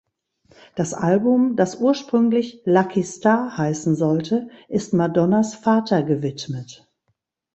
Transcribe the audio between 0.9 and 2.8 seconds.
Album, das ursprünglich